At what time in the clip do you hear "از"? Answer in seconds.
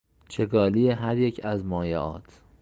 1.45-1.65